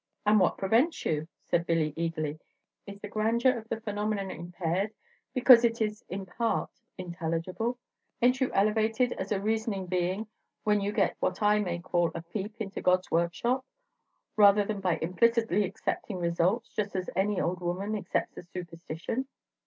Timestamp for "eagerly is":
1.95-2.99